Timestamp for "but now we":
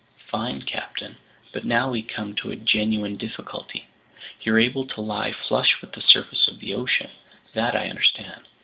1.53-2.01